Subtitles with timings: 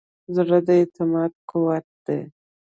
[0.35, 2.19] زړه د اعتماد قوت دی.